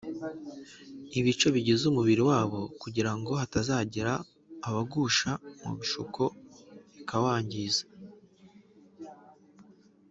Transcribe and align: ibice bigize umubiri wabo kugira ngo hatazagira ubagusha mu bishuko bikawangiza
ibice 1.19 1.47
bigize 1.55 1.83
umubiri 1.91 2.21
wabo 2.29 2.59
kugira 2.81 3.11
ngo 3.17 3.31
hatazagira 3.41 4.13
ubagusha 4.67 5.31
mu 5.63 5.71
bishuko 5.79 6.21
bikawangiza 6.95 7.83